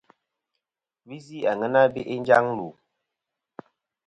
[1.07, 2.67] Visi àŋena be'i njaŋ lù.